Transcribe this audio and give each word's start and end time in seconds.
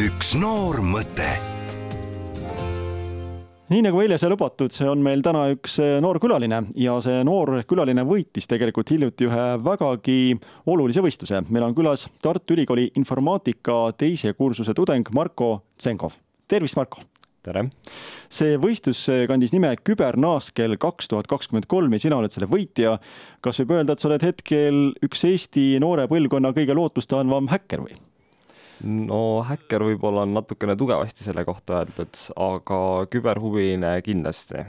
üks 0.00 0.30
noor 0.38 0.78
mõte 0.80 1.26
nii 3.68 3.82
nagu 3.84 4.00
eile 4.00 4.16
sai 4.18 4.30
lubatud, 4.32 4.72
see 4.72 4.88
on 4.88 5.02
meil 5.04 5.20
täna 5.24 5.42
üks 5.52 5.74
eh, 5.82 5.98
noor 6.00 6.16
külaline 6.22 6.62
ja 6.80 6.94
see 7.04 7.18
noor 7.26 7.58
külaline 7.68 8.06
võitis 8.08 8.48
tegelikult 8.48 8.94
hiljuti 8.94 9.28
ühe 9.28 9.44
vägagi 9.60 10.38
olulise 10.72 11.04
võistluse. 11.04 11.42
meil 11.52 11.68
on 11.68 11.76
külas 11.76 12.06
Tartu 12.22 12.56
Ülikooli 12.56 12.88
informaatika 12.96 13.90
teise 14.00 14.32
kursuse 14.38 14.72
tudeng 14.78 15.12
Marko 15.12 15.66
Tsenkov. 15.76 16.16
tervist, 16.48 16.80
Marko! 16.80 17.04
tere! 17.44 17.66
see 18.32 18.56
võistlus 18.62 19.04
kandis 19.28 19.52
nime 19.52 19.74
Kübernaaskel 19.84 20.80
kaks 20.80 21.12
tuhat 21.12 21.28
kakskümmend 21.28 21.68
kolm 21.68 21.92
ja 21.92 22.06
sina 22.06 22.16
oled 22.16 22.32
selle 22.32 22.48
võitja. 22.48 22.96
kas 23.44 23.60
võib 23.60 23.76
öelda, 23.76 23.92
et 23.92 24.00
sa 24.00 24.08
oled 24.08 24.24
hetkel 24.24 24.86
üks 25.04 25.28
Eesti 25.28 25.74
noore 25.82 26.08
põlvkonna 26.08 26.56
kõige 26.56 26.78
lootustandvam 26.78 27.52
häkker 27.52 27.84
või? 27.84 28.00
No 28.84 29.40
häkker 29.46 29.84
võib-olla 29.90 30.24
on 30.26 30.34
natukene 30.36 30.76
tugevasti 30.78 31.24
selle 31.26 31.44
kohta 31.48 31.80
öeldud, 31.80 32.22
aga 32.40 32.80
küberhuviline 33.12 33.92
kindlasti. 34.06 34.64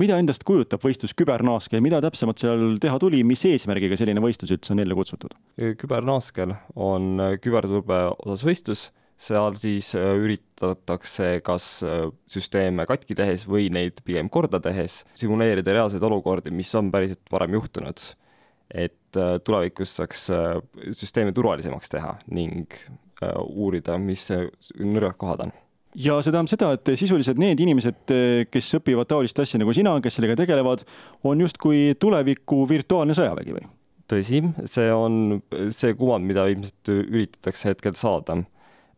mida 0.00 0.18
endast 0.18 0.44
kujutab 0.44 0.82
võistlus 0.82 1.14
Kübernaaskel, 1.14 1.82
mida 1.84 2.00
täpsemalt 2.02 2.42
seal 2.42 2.78
teha 2.82 2.98
tuli, 2.98 3.22
mis 3.24 3.44
eesmärgiga 3.46 3.96
selline 4.00 4.22
võistlus 4.24 4.54
üldse 4.56 4.74
on 4.74 4.82
ellu 4.82 4.98
kutsutud? 4.98 5.36
kübernaaskel 5.80 6.56
on 6.74 7.38
küberturbe 7.42 8.00
osas 8.24 8.44
võistlus, 8.46 8.88
seal 9.20 9.54
siis 9.58 9.92
äh, 9.94 10.10
üritatakse 10.18 11.38
kas 11.46 11.68
äh, 11.86 12.08
süsteeme 12.30 12.86
katki 12.88 13.14
tehes 13.14 13.46
või 13.48 13.68
neid 13.72 14.02
pigem 14.04 14.28
korda 14.28 14.60
tehes 14.60 15.04
simuleerida 15.14 15.76
reaalseid 15.76 16.02
olukordi, 16.02 16.50
mis 16.50 16.72
on 16.74 16.90
päriselt 16.94 17.22
varem 17.32 17.54
juhtunud 17.60 18.02
et 18.70 19.18
äh, 19.18 19.36
tulevikus 19.44 19.96
saaks 19.98 20.28
äh, 20.32 20.56
süsteemi 20.92 21.34
turvalisemaks 21.36 21.92
teha 21.92 22.14
ning 22.32 22.72
äh, 22.74 23.36
uurida, 23.44 23.98
mis 24.00 24.26
nõrgad 24.80 25.18
kohad 25.20 25.46
on 25.46 25.54
ja 25.94 26.16
see 26.18 26.32
tähendab 26.34 26.50
seda, 26.50 26.72
et 26.74 26.90
sisuliselt 26.98 27.38
need 27.38 27.60
inimesed, 27.62 28.10
kes 28.50 28.72
õpivad 28.80 29.06
taolist 29.06 29.38
asja 29.38 29.60
nagu 29.62 29.70
sina, 29.76 29.92
kes 30.02 30.16
sellega 30.18 30.34
tegelevad, 30.40 30.82
on 31.22 31.44
justkui 31.44 31.92
tuleviku 32.02 32.64
virtuaalne 32.66 33.14
sõjavägi 33.14 33.54
või? 33.54 33.68
tõsi, 34.10 34.40
see 34.68 34.88
on 34.92 35.38
see 35.72 35.94
kuvand, 35.96 36.26
mida 36.28 36.48
ilmselt 36.50 36.90
üritatakse 36.92 37.70
hetkel 37.70 37.94
saada. 37.96 38.40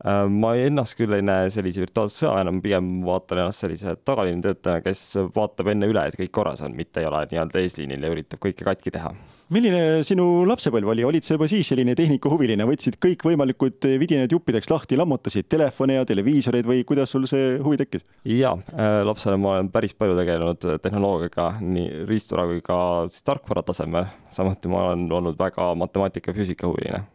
Ma 0.05 0.51
ennast 0.61 0.97
küll 0.99 1.15
ei 1.17 1.25
näe 1.25 1.49
sellise 1.53 1.81
virtuaalse 1.85 2.25
sõjaväena, 2.25 2.53
ma 2.53 2.65
pigem 2.65 2.91
vaatan 3.07 3.45
ennast 3.45 3.65
sellise 3.65 3.97
tagaliinitöötajana, 4.07 4.85
kes 4.85 5.07
vaatab 5.37 5.73
enne 5.73 5.89
üle, 5.91 6.05
et 6.09 6.19
kõik 6.19 6.35
korras 6.37 6.61
on, 6.67 6.77
mitte 6.77 7.01
ei 7.01 7.09
ole 7.09 7.25
nii-öelda 7.31 7.63
eesliinil 7.63 8.05
ja 8.05 8.13
üritab 8.13 8.43
kõike 8.43 8.67
katki 8.67 8.93
teha. 8.93 9.15
Milline 9.55 10.03
sinu 10.03 10.43
lapsepõlv 10.51 10.91
oli, 10.91 11.05
olid 11.07 11.23
sa 11.23 11.37
juba 11.37 11.47
siis 11.47 11.69
selline 11.71 11.95
tehnikahuviline, 11.95 12.67
võtsid 12.67 12.97
kõikvõimalikud 12.99 13.87
vidinad 14.03 14.33
juppideks 14.35 14.73
lahti, 14.73 14.99
lammutasid 14.99 15.47
telefone 15.47 16.01
ja 16.01 16.09
televiisoreid 16.09 16.67
või 16.67 16.83
kuidas 16.89 17.15
sul 17.15 17.29
see 17.31 17.55
huvi 17.63 17.79
tekkis? 17.79 18.03
jaa, 18.27 18.57
äh, 18.75 19.01
lapsena 19.07 19.39
ma 19.39 19.55
olen 19.55 19.71
päris 19.71 19.95
palju 19.95 20.19
tegelenud 20.19 20.67
tehnoloogiaga, 20.83 21.53
nii 21.63 22.07
riistvara 22.11 22.51
kui 22.51 22.65
ka 22.67 22.79
siis 23.07 23.23
tarkvara 23.27 23.63
tasemel, 23.71 24.11
samuti 24.35 24.73
ma 24.73 24.89
olen 24.91 25.07
olnud 25.21 25.39
väga 25.39 25.77
matemaatika 25.79 26.35
ja 26.35 26.41
füüsika 26.43 26.67
huviline 26.67 27.07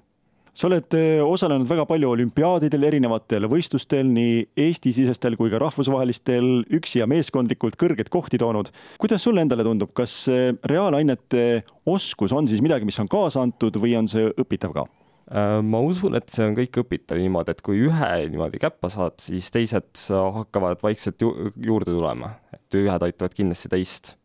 sa 0.54 0.68
oled 0.68 0.96
eh, 0.98 1.22
osalenud 1.24 1.70
väga 1.70 1.86
palju 1.90 2.12
olümpiaadidel, 2.12 2.86
erinevatel 2.90 3.48
võistlustel, 3.52 4.10
nii 4.12 4.42
Eesti-sisestel 4.60 5.38
kui 5.40 5.52
ka 5.54 5.62
rahvusvahelistel, 5.62 6.50
üksi 6.78 7.02
ja 7.02 7.08
meeskondlikult 7.10 7.78
kõrgeid 7.80 8.12
kohti 8.12 8.40
toonud. 8.42 8.72
kuidas 9.02 9.24
sulle 9.24 9.46
endale 9.46 9.66
tundub, 9.68 9.94
kas 9.98 10.16
eh, 10.32 10.52
reaalainete 10.68 11.64
oskus 11.86 12.36
on 12.36 12.50
siis 12.52 12.64
midagi, 12.64 12.88
mis 12.88 13.00
on 13.00 13.12
kaasa 13.12 13.46
antud 13.46 13.80
või 13.80 13.96
on 14.00 14.12
see 14.12 14.32
õpitav 14.44 14.76
ka? 14.76 14.88
Äh, 15.32 15.58
ma 15.64 15.80
usun, 15.80 16.18
et 16.20 16.28
see 16.34 16.44
on 16.50 16.58
kõik 16.58 16.82
õpitav 16.84 17.20
niimoodi, 17.22 17.56
et 17.56 17.62
kui 17.64 17.86
ühe 17.88 18.14
niimoodi 18.28 18.60
käppa 18.60 18.92
saad, 18.92 19.22
siis 19.24 19.48
teised 19.54 20.08
hakkavad 20.12 20.84
vaikselt 20.84 21.24
ju 21.24 21.52
juurde 21.56 21.96
tulema, 21.96 22.36
et 22.52 22.82
ühed 22.82 23.08
aitavad 23.08 23.38
kindlasti 23.38 23.72
teist 23.72 24.18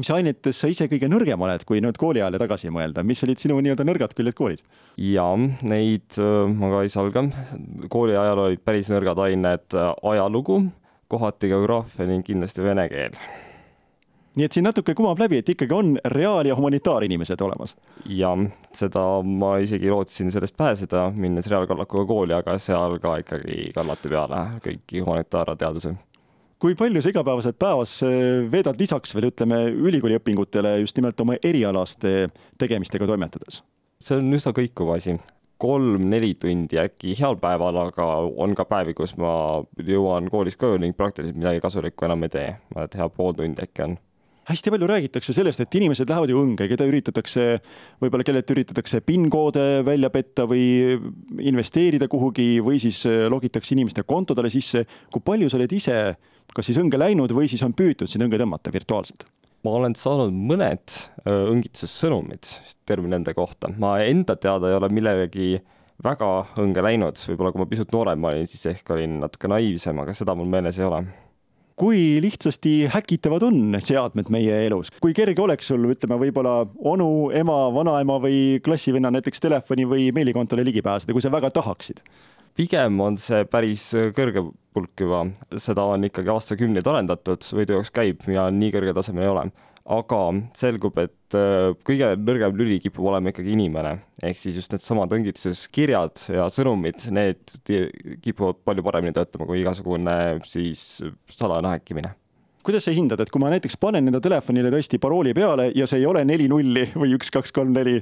mis 0.00 0.10
ainetes 0.10 0.58
sa 0.58 0.70
ise 0.70 0.88
kõige 0.90 1.08
nõrgem 1.10 1.40
oled, 1.46 1.62
kui 1.68 1.80
nüüd 1.84 1.98
kooliajale 2.00 2.40
tagasi 2.42 2.72
mõelda, 2.74 3.04
mis 3.06 3.22
olid 3.26 3.40
sinu 3.42 3.60
nii-öelda 3.62 3.86
nõrgad 3.86 4.16
küljed 4.18 4.36
koolis? 4.38 4.64
jaa, 4.98 5.36
neid 5.62 6.18
äh, 6.18 6.50
ma 6.50 6.72
ka 6.72 6.82
ei 6.82 6.92
salga. 6.92 7.26
kooli 7.92 8.16
ajal 8.18 8.46
olid 8.48 8.64
päris 8.66 8.90
nõrgad 8.90 9.22
ained 9.28 9.78
äh, 9.78 9.90
ajalugu, 10.14 10.64
kohati 11.12 11.50
geograafia 11.52 12.08
ning 12.10 12.26
kindlasti 12.26 12.64
vene 12.64 12.88
keel. 12.90 13.14
nii 14.34 14.48
et 14.48 14.56
siin 14.56 14.66
natuke 14.66 14.96
kumab 14.98 15.20
läbi, 15.22 15.38
et 15.38 15.52
ikkagi 15.54 15.76
on 15.76 15.94
reaal- 16.10 16.50
ja 16.50 16.56
humanitaarinimesed 16.58 17.44
olemas? 17.46 17.76
jah, 18.10 18.42
seda 18.74 19.04
ma 19.22 19.56
isegi 19.62 19.92
lootsin 19.94 20.34
sellest 20.34 20.56
pääseda, 20.58 21.12
minnes 21.14 21.46
reaalkallakuga 21.46 22.08
kooli, 22.10 22.34
aga 22.34 22.58
seal 22.58 22.98
ka 22.98 23.20
ikkagi 23.22 23.70
kallati 23.78 24.10
peale 24.10 24.42
kõiki 24.66 25.06
humanitaarteadusi 25.06 25.94
kui 26.64 26.72
palju 26.80 27.02
sa 27.04 27.10
igapäevaselt 27.12 27.58
päevas 27.60 27.98
eh, 28.06 28.40
veedad 28.48 28.78
lisaks 28.80 29.12
veel 29.12 29.28
ütleme 29.28 29.58
ülikooliõpingutele 29.68 30.78
just 30.80 30.96
nimelt 30.96 31.20
oma 31.20 31.36
erialaste 31.44 32.30
tegemistega 32.60 33.04
toimetades? 33.10 33.60
see 34.00 34.16
on 34.16 34.32
üsna 34.36 34.54
kõikuv 34.56 34.94
asi, 34.94 35.18
kolm-neli 35.60 36.32
tundi 36.40 36.80
äkki 36.80 37.12
heal 37.20 37.36
päeval, 37.40 37.76
aga 37.82 38.08
on 38.40 38.56
ka 38.56 38.64
päevi, 38.68 38.96
kus 38.96 39.12
ma 39.20 39.60
jõuan 39.76 40.32
koolist 40.32 40.56
koju 40.60 40.80
ning 40.80 40.96
praktiliselt 40.96 41.36
midagi 41.36 41.60
kasulikku 41.64 42.08
enam 42.08 42.24
ei 42.24 42.32
tee, 42.32 42.48
ma 42.72 42.88
et 42.88 42.96
hea 42.96 43.12
pool 43.12 43.36
tundi 43.36 43.64
äkki 43.68 43.84
on 43.84 44.00
hästi 44.48 44.72
palju 44.72 44.88
räägitakse 44.88 45.32
sellest, 45.32 45.60
et 45.64 45.76
inimesed 45.76 46.08
lähevad 46.08 46.28
ju 46.28 46.40
õnge, 46.42 46.66
keda 46.68 46.84
üritatakse, 46.88 47.46
võib-olla 48.02 48.26
kellelt 48.28 48.50
üritatakse 48.52 49.00
PIN-koode 49.04 49.84
välja 49.86 50.10
petta 50.12 50.44
või 50.48 50.96
investeerida 51.40 52.08
kuhugi 52.12 52.58
või 52.64 52.80
siis 52.82 53.04
logitakse 53.32 53.72
inimeste 53.76 54.04
kontodele 54.04 54.52
sisse. 54.52 54.84
kui 55.12 55.24
palju 55.24 55.48
sa 55.48 55.56
oled 55.60 55.72
ise 55.72 55.96
kas 56.54 56.70
siis 56.70 56.80
õnge 56.80 57.00
läinud 57.00 57.32
või 57.34 57.50
siis 57.50 57.62
on 57.66 57.74
püütud 57.76 58.10
siin 58.10 58.26
õnge 58.26 58.40
tõmmata 58.40 58.72
virtuaalselt? 58.74 59.26
ma 59.64 59.72
olen 59.78 59.94
saanud 59.96 60.34
mõned 60.36 60.96
õngitsussõnumid 61.24 62.50
terve 62.84 63.08
nende 63.08 63.32
kohta, 63.36 63.70
ma 63.80 63.96
enda 64.04 64.36
teada 64.36 64.68
ei 64.68 64.76
ole 64.76 64.90
millelegi 64.92 65.54
väga 66.04 66.30
õnge 66.60 66.84
läinud, 66.84 67.20
võib-olla 67.30 67.52
kui 67.54 67.62
ma 67.62 67.68
pisut 67.70 67.92
noorem 67.94 68.26
olin, 68.28 68.48
siis 68.50 68.66
ehk 68.74 68.92
olin 68.92 69.22
natuke 69.22 69.48
naiivsem, 69.48 70.02
aga 70.04 70.16
seda 70.16 70.34
mul 70.36 70.50
meeles 70.52 70.80
ei 70.80 70.88
ole 70.88 71.04
kui 71.74 72.20
lihtsasti 72.22 72.86
häkitavad 72.92 73.42
on 73.48 73.78
seadmed 73.82 74.28
meie 74.30 74.60
elus, 74.68 74.92
kui 75.02 75.14
kerge 75.16 75.42
oleks 75.42 75.72
sul, 75.72 75.88
ütleme 75.90 76.18
võib-olla 76.20 76.60
onu, 76.86 77.08
ema, 77.34 77.56
vanaema 77.74 78.20
või 78.22 78.60
klassivenna 78.64 79.10
näiteks 79.16 79.42
telefoni 79.42 79.86
või 79.90 80.06
meilikontole 80.14 80.64
ligi 80.66 80.84
pääseda, 80.86 81.16
kui 81.16 81.24
sa 81.24 81.32
väga 81.34 81.50
tahaksid? 81.54 82.04
Pigem 82.56 83.00
on 83.02 83.18
see 83.20 83.44
päris 83.50 83.90
kõrge 84.16 84.44
pulk 84.74 85.04
juba, 85.04 85.22
seda 85.60 85.84
on 85.86 86.06
ikkagi 86.08 86.32
aastakümneid 86.32 86.88
arendatud, 86.90 87.46
võidujooks 87.58 87.92
käib, 87.94 88.24
mina 88.30 88.48
nii 88.50 88.72
kõrgel 88.74 88.96
tasemel 88.96 89.26
ei 89.26 89.32
ole. 89.34 89.44
aga 89.84 90.18
selgub, 90.56 90.96
et 90.96 91.36
äh, 91.36 91.74
kõige 91.84 92.14
nõrgem 92.16 92.56
lüli 92.56 92.78
kipub 92.80 93.04
olema 93.10 93.28
ikkagi 93.28 93.52
inimene, 93.52 93.98
ehk 94.24 94.40
siis 94.40 94.56
just 94.56 94.72
needsamad 94.72 95.12
õngitsuskirjad 95.12 96.24
ja 96.32 96.48
sõnumid, 96.48 97.04
need 97.12 97.58
kipuvad 98.24 98.64
palju 98.64 98.86
paremini 98.86 99.12
töötama 99.12 99.44
kui 99.50 99.60
igasugune 99.60 100.18
siis 100.48 101.02
salajane 101.36 101.76
häkkimine 101.76 102.14
kuidas 102.64 102.86
sa 102.88 102.94
hindad, 102.96 103.20
et 103.20 103.30
kui 103.30 103.42
ma 103.42 103.50
näiteks 103.52 103.76
panen 103.80 104.08
enda 104.08 104.20
telefonile 104.24 104.72
tõesti 104.72 104.98
parooli 105.02 105.34
peale 105.36 105.70
ja 105.76 105.86
see 105.90 106.00
ei 106.00 106.06
ole 106.08 106.24
neli 106.24 106.48
nulli 106.48 106.86
või 106.96 107.14
üks, 107.18 107.30
kaks, 107.34 107.52
kolm, 107.54 107.74
neli, 107.76 107.98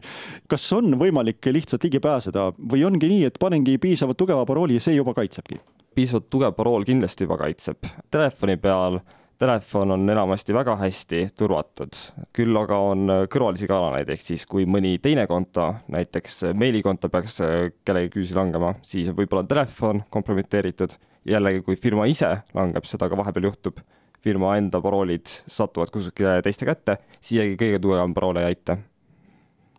kas 0.51 0.69
on 0.77 0.95
võimalik 1.01 1.51
lihtsalt 1.51 1.83
ligi 1.89 2.01
pääseda 2.03 2.53
või 2.57 2.85
ongi 2.87 3.11
nii, 3.11 3.25
et 3.31 3.41
panengi 3.43 3.79
piisavalt 3.83 4.21
tugeva 4.21 4.47
parooli 4.49 4.79
ja 4.79 4.85
see 4.85 4.99
juba 4.99 5.17
kaitsebki? 5.19 5.61
piisavalt 5.93 6.31
tugev 6.33 6.55
parool 6.57 6.87
kindlasti 6.89 7.27
juba 7.27 7.37
kaitseb. 7.43 7.85
Telefoni 8.11 8.57
peal 8.57 9.03
telefon 9.43 9.91
on 9.93 10.07
enamasti 10.09 10.55
väga 10.55 10.77
hästi 10.81 11.19
turvatud, 11.37 11.99
küll 12.33 12.57
aga 12.57 12.79
on 12.93 13.11
kõrvalisi 13.29 13.67
kanaleid, 13.69 14.13
ehk 14.15 14.23
siis 14.23 14.47
kui 14.49 14.65
mõni 14.71 14.95
teine 15.03 15.27
konto, 15.29 15.67
näiteks 15.93 16.45
meilikonto 16.57 17.11
peaks 17.13 17.41
kellegi 17.85 18.13
küüsi 18.15 18.39
langema, 18.39 18.77
siis 18.87 19.11
võib-olla 19.11 19.43
telefon 19.49 20.05
kompromiteeritud. 20.11 20.95
jällegi, 21.27 21.61
kui 21.63 21.77
firma 21.77 22.07
ise 22.07 22.31
langeb, 22.55 22.87
seda 22.87 23.09
ka 23.09 23.19
vahepeal 23.19 23.51
juhtub 23.51 23.83
firma 24.23 24.57
enda 24.61 24.81
paroolid 24.83 25.27
satuvad 25.51 25.91
kusagile 25.95 26.39
teiste 26.45 26.69
kätte, 26.69 26.99
siiagi 27.23 27.59
kõige 27.61 27.83
tugevam 27.83 28.15
parool 28.17 28.41
ei 28.43 28.53
aita 28.53 28.79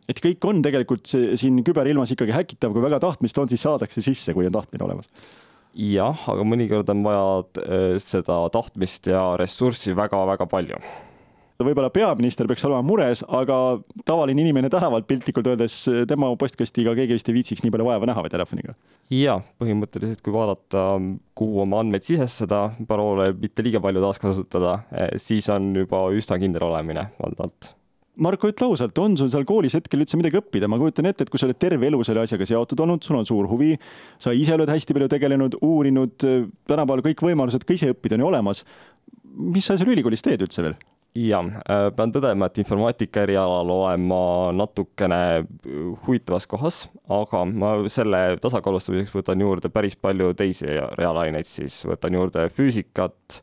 et 0.09 0.19
kõik 0.19 0.43
on 0.49 0.59
tegelikult 0.63 1.07
siin 1.07 1.61
küberilmas 1.65 2.11
ikkagi 2.13 2.35
häkitav, 2.35 2.73
kui 2.75 2.83
väga 2.83 2.99
tahtmist 3.03 3.37
on, 3.39 3.49
siis 3.51 3.63
saadakse 3.63 4.03
sisse, 4.03 4.35
kui 4.35 4.47
on 4.49 4.55
tahtmine 4.55 4.85
olemas. 4.87 5.09
jah, 5.73 6.27
aga 6.29 6.43
mõnikord 6.45 6.89
on 6.93 7.05
vaja 7.05 7.25
äh, 7.63 7.87
seda 8.03 8.43
tahtmist 8.53 9.09
ja 9.09 9.33
ressurssi 9.39 9.95
väga-väga 9.97 10.47
palju 10.51 10.81
võib-olla 11.65 11.91
peaminister 11.93 12.47
peaks 12.49 12.65
olema 12.67 12.83
mures, 12.85 13.23
aga 13.27 13.59
tavaline 14.07 14.43
inimene 14.43 14.71
tänavalt 14.73 15.07
piltlikult 15.09 15.49
öeldes, 15.51 15.77
tema 16.09 16.31
postkastiga 16.39 16.95
keegi 16.97 17.17
vist 17.17 17.29
ei 17.29 17.37
viitsiks 17.37 17.63
nii 17.65 17.73
palju 17.73 17.87
vaeva 17.89 18.09
näha 18.09 18.25
või 18.25 18.33
telefoniga. 18.33 18.75
ja 19.13 19.39
põhimõtteliselt, 19.61 20.23
kui 20.25 20.33
vaadata, 20.35 20.87
kuhu 21.37 21.63
oma 21.65 21.83
andmeid 21.83 22.07
sisestada, 22.07 22.65
paroole 22.87 23.31
mitte 23.37 23.65
liiga 23.65 23.83
palju 23.83 24.03
taaskasutada, 24.03 24.75
eh, 24.91 25.15
siis 25.21 25.49
on 25.53 25.73
juba 25.83 26.05
üsna 26.15 26.39
kindel 26.41 26.69
olemine 26.69 27.09
valdavalt 27.21 27.73
Marko, 28.13 28.51
ütle 28.51 28.67
ausalt, 28.69 28.97
on 29.01 29.15
sul 29.17 29.31
seal 29.33 29.45
koolis 29.49 29.73
hetkel 29.73 30.03
üldse 30.03 30.17
midagi 30.19 30.37
õppida, 30.37 30.67
ma 30.69 30.77
kujutan 30.77 31.07
ette, 31.09 31.25
et 31.25 31.31
kui 31.33 31.41
sa 31.41 31.47
oled 31.47 31.57
terve 31.57 31.87
elu 31.87 31.97
selle 32.05 32.21
asjaga 32.21 32.45
seotud 32.45 32.83
olnud, 32.85 33.01
sul 33.01 33.17
on 33.17 33.25
suur 33.25 33.47
huvi, 33.49 33.71
sa 34.21 34.35
ise 34.37 34.53
oled 34.53 34.69
hästi 34.69 34.93
palju 34.93 35.09
tegelenud, 35.09 35.57
uurinud, 35.65 36.13
tänapäeval 36.69 37.01
kõik 37.07 37.23
võimalused 37.25 37.65
ka 37.65 37.73
ise 37.73 37.89
õppida 37.95 38.19
on 38.19 38.25
ju 38.25 38.29
olemas. 38.29 38.61
mis 39.33 39.65
sa 39.65 39.79
seal 39.79 39.89
ülikoolis 39.89 40.21
teed 40.21 40.45
üldse 40.45 40.61
veel? 40.61 40.77
Ja 41.15 41.39
pean 41.95 42.13
tõdema, 42.13 42.49
et 42.49 42.59
informaatika 42.63 43.23
erialal 43.27 43.69
olen 43.69 44.05
ma 44.09 44.23
natukene 44.55 45.45
huvitavas 46.07 46.47
kohas, 46.49 46.83
aga 47.09 47.43
ma 47.49 47.75
selle 47.91 48.23
tasakaalustamiseks 48.41 49.13
võtan 49.15 49.41
juurde 49.45 49.69
päris 49.73 49.95
palju 49.95 50.33
teisi 50.37 50.69
reaalaineid, 50.97 51.49
siis 51.49 51.83
võtan 51.89 52.17
juurde 52.17 52.49
füüsikat 52.53 53.41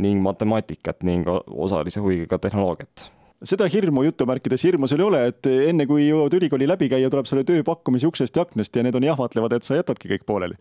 ning 0.00 0.22
matemaatikat 0.22 1.02
ning 1.04 1.28
osalise 1.28 2.00
huviga 2.00 2.28
ka 2.34 2.44
tehnoloogiat 2.46 3.10
seda 3.46 3.64
hirmu 3.72 4.04
jutumärkides 4.04 4.64
hirmu 4.68 4.88
sul 4.90 5.00
ei 5.00 5.06
ole, 5.06 5.20
et 5.30 5.48
enne 5.48 5.86
kui 5.88 6.04
jõuad 6.04 6.34
ülikooli 6.36 6.68
läbi 6.68 6.90
käia, 6.92 7.08
tuleb 7.12 7.28
sulle 7.28 7.44
tööpakkumisi 7.48 8.08
uksest 8.08 8.36
ja 8.36 8.44
aknast 8.44 8.76
ja 8.76 8.84
need 8.84 8.96
on 8.98 9.06
jahvatlevad, 9.06 9.56
et 9.56 9.66
sa 9.66 9.78
jätadki 9.78 10.10
kõik 10.12 10.26
pooleli? 10.28 10.58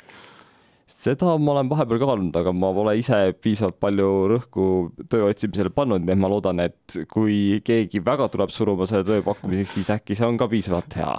Seda 0.90 1.36
ma 1.38 1.54
olen 1.56 1.70
vahepeal 1.72 2.02
kaalunud, 2.02 2.40
aga 2.42 2.54
ma 2.56 2.72
pole 2.76 2.96
ise 3.00 3.20
piisavalt 3.44 3.80
palju 3.82 4.10
rõhku 4.34 4.64
töö 5.12 5.30
otsimisele 5.30 5.74
pannud, 5.74 6.04
nii 6.06 6.16
et 6.16 6.24
ma 6.24 6.32
loodan, 6.32 6.64
et 6.66 7.02
kui 7.12 7.60
keegi 7.66 8.02
väga 8.06 8.30
tuleb 8.34 8.54
suruma 8.54 8.90
selle 8.90 9.06
töö 9.08 9.22
pakkumiseks, 9.26 9.78
siis 9.78 9.94
äkki 10.00 10.18
see 10.18 10.28
on 10.28 10.40
ka 10.40 10.50
piisavalt 10.52 11.00
hea 11.00 11.14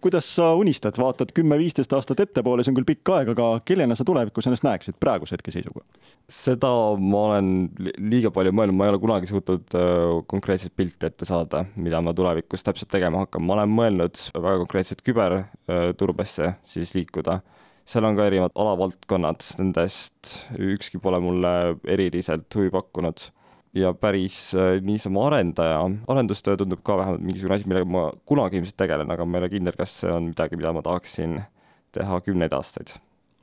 kuidas 0.00 0.24
sa 0.34 0.54
unistad, 0.56 0.96
vaatad 0.98 1.32
kümme-viisteist 1.36 1.92
aastat 1.92 2.22
ettepoole, 2.24 2.64
see 2.64 2.72
on 2.72 2.78
küll 2.78 2.88
pikk 2.88 3.10
aeg, 3.14 3.30
aga 3.34 3.48
kellena 3.68 3.96
sa 3.98 4.04
tulevikus 4.08 4.48
ennast 4.48 4.64
näeksid 4.64 4.96
praeguse 5.02 5.36
hetkeseisuga? 5.36 5.84
seda 6.30 6.70
ma 6.96 7.24
olen 7.26 7.50
liiga 7.98 8.30
palju 8.34 8.52
mõelnud, 8.56 8.78
ma 8.78 8.86
ei 8.86 8.94
ole 8.94 9.00
kunagi 9.02 9.30
suutnud 9.30 9.76
äh, 9.76 10.16
konkreetset 10.30 10.72
pilti 10.76 11.08
ette 11.08 11.28
saada, 11.28 11.64
mida 11.76 12.00
ma 12.04 12.14
tulevikus 12.16 12.64
täpselt 12.64 12.90
tegema 12.92 13.24
hakkan, 13.24 13.44
ma 13.44 13.58
olen 13.58 13.74
mõelnud 13.76 14.22
väga 14.36 14.56
konkreetselt 14.64 15.04
küberturbesse 15.04 16.54
siis 16.64 16.94
liikuda. 16.96 17.40
Seal 17.90 18.06
on 18.06 18.16
ka 18.18 18.28
erinevad 18.28 18.54
alavaldkonnad, 18.54 19.44
nendest 19.58 20.36
ükski 20.58 21.00
pole 21.02 21.18
mulle 21.22 21.52
eriliselt 21.90 22.54
huvi 22.54 22.70
pakkunud 22.74 23.24
ja 23.74 23.92
päris 23.94 24.54
äh, 24.54 24.78
niisama 24.82 25.26
arendaja, 25.28 25.82
arendustöö 26.10 26.58
tundub 26.60 26.82
ka 26.86 26.98
vähemalt 26.98 27.22
mingisugune 27.22 27.58
asi, 27.58 27.68
millega 27.70 27.90
ma 27.90 28.08
kunagi 28.26 28.60
ilmselt 28.60 28.78
tegelen, 28.78 29.10
aga 29.10 29.26
ma 29.26 29.38
ei 29.38 29.44
ole 29.44 29.52
kindel, 29.52 29.76
kas 29.78 30.00
see 30.02 30.10
on 30.14 30.30
midagi, 30.30 30.58
mida 30.58 30.74
ma 30.74 30.82
tahaksin 30.86 31.38
teha 31.94 32.20
kümneid 32.26 32.54
aastaid. 32.54 32.94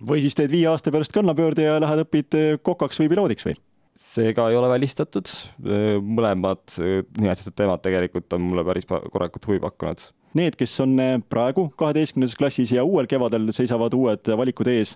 või 0.07 0.21
siis 0.23 0.35
teed 0.37 0.51
viie 0.53 0.67
aasta 0.71 0.91
pärast 0.93 1.15
kannapöörde 1.15 1.67
ja 1.67 1.79
lähed 1.83 2.05
õpid 2.05 2.39
kokaks 2.63 2.99
või 3.01 3.11
piloodiks 3.15 3.47
või? 3.47 3.57
See 3.97 4.33
ka 4.37 4.47
ei 4.51 4.57
ole 4.59 4.69
välistatud, 4.71 5.29
äh, 5.65 5.97
mõlemad 6.01 6.77
nimetatud 6.77 7.57
teemad 7.57 7.83
tegelikult 7.85 8.37
on 8.37 8.47
mulle 8.51 8.65
päris 8.67 8.87
korralikult 8.87 9.49
huvi 9.49 9.61
pakkunud. 9.63 10.07
Need, 10.37 10.57
kes 10.59 10.73
on 10.83 10.99
praegu 11.31 11.69
kaheteistkümnendas 11.79 12.35
klassis 12.37 12.71
ja 12.75 12.83
uuel 12.85 13.07
kevadel 13.09 13.47
seisavad 13.55 13.95
uued 13.97 14.27
valikud 14.37 14.67
ees, 14.69 14.93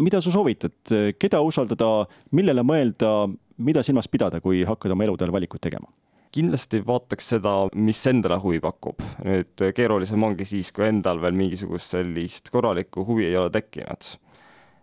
mida 0.00 0.18
sa 0.24 0.32
soovitad, 0.34 0.74
keda 1.20 1.42
usaldada, 1.44 2.08
millele 2.34 2.64
mõelda, 2.66 3.12
mida 3.62 3.84
silmas 3.86 4.08
pidada, 4.10 4.40
kui 4.42 4.64
hakkad 4.66 4.96
oma 4.96 5.06
eluteel 5.06 5.34
valikuid 5.34 5.62
tegema? 5.62 5.92
kindlasti 6.32 6.80
vaataks 6.86 7.26
seda, 7.34 7.52
mis 7.76 8.00
endale 8.08 8.38
huvi 8.40 8.60
pakub. 8.64 9.02
nüüd 9.26 9.64
keerulisem 9.76 10.22
ongi 10.24 10.46
siis, 10.48 10.72
kui 10.72 10.88
endal 10.88 11.20
veel 11.22 11.36
mingisugust 11.36 11.92
sellist 11.92 12.50
korralikku 12.54 13.04
huvi 13.08 13.28
ei 13.28 13.36
ole 13.36 13.52
tekkinud. 13.52 14.14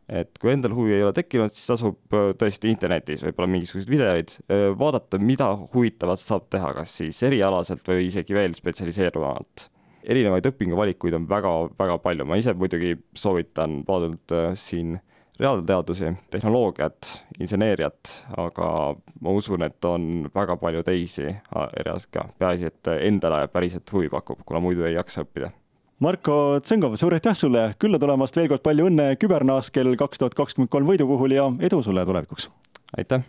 Et 0.10 0.40
kui 0.42 0.52
endal 0.54 0.74
huvi 0.76 0.96
ei 0.98 1.04
ole 1.06 1.14
tekkinud, 1.16 1.54
siis 1.54 1.70
tasub 1.70 2.16
äh, 2.18 2.32
tõesti 2.40 2.72
internetis 2.72 3.24
võib-olla 3.26 3.52
mingisuguseid 3.54 3.92
videoid 3.92 4.36
äh, 4.50 4.70
vaadata, 4.78 5.20
mida 5.22 5.50
huvitavat 5.74 6.22
saab 6.24 6.48
teha, 6.54 6.74
kas 6.80 6.96
siis 7.02 7.22
erialaselt 7.28 7.86
või 7.88 8.08
isegi 8.10 8.38
veel 8.38 8.56
spetsialiseeruvamalt. 8.58 9.68
Erinevaid 10.10 10.48
õpinguvalikuid 10.48 11.18
on 11.18 11.28
väga-väga 11.30 12.00
palju, 12.02 12.26
ma 12.26 12.40
ise 12.40 12.56
muidugi 12.58 12.96
soovitan 13.18 13.84
vaadata 13.88 14.50
äh, 14.50 14.58
siin 14.58 14.98
reaalteadusi, 15.40 16.12
tehnoloogiat, 16.34 17.14
inseneeriat, 17.40 18.16
aga 18.42 18.70
ma 19.24 19.36
usun, 19.36 19.64
et 19.64 19.86
on 19.88 20.28
väga 20.36 20.58
palju 20.60 20.84
teisi 20.84 21.30
erialasid 21.30 22.12
ka, 22.12 22.26
peaasi, 22.42 22.74
et 22.74 22.92
endale 23.08 23.46
päriselt 23.54 23.94
huvi 23.96 24.12
pakub, 24.12 24.42
kuna 24.44 24.60
muidu 24.64 24.84
ei 24.84 24.98
jaksa 24.98 25.24
õppida. 25.24 25.54
Marko 26.00 26.62
Tsõngov, 26.64 26.96
suur 26.96 27.12
aitäh 27.18 27.36
sulle 27.36 27.66
külla 27.80 28.00
tulemast, 28.00 28.38
veel 28.40 28.48
kord 28.48 28.64
palju 28.64 28.88
õnne 28.88 29.10
kübernaaskel 29.20 29.98
kaks 30.00 30.24
tuhat 30.24 30.38
kakskümmend 30.40 30.72
kolm 30.72 30.88
võidu 30.88 31.10
puhul 31.10 31.36
ja 31.36 31.50
edu 31.60 31.84
sulle 31.84 32.08
tulevikuks! 32.08 32.48
aitäh! 32.96 33.28